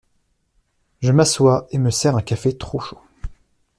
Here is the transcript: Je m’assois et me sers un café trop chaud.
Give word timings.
Je 1.03 1.11
m’assois 1.11 1.67
et 1.69 1.77
me 1.77 1.91
sers 1.91 2.15
un 2.17 2.23
café 2.23 2.57
trop 2.57 2.79
chaud. 2.79 2.99